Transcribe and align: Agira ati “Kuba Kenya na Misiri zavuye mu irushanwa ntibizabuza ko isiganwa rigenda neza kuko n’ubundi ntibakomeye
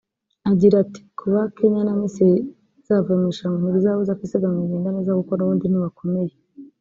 Agira 0.51 0.75
ati 0.83 1.01
“Kuba 1.19 1.41
Kenya 1.55 1.81
na 1.87 1.93
Misiri 2.01 2.33
zavuye 2.87 3.15
mu 3.19 3.23
irushanwa 3.27 3.57
ntibizabuza 3.59 4.17
ko 4.17 4.21
isiganwa 4.27 4.61
rigenda 4.63 4.89
neza 4.95 5.17
kuko 5.19 5.31
n’ubundi 5.35 5.65
ntibakomeye 5.67 6.33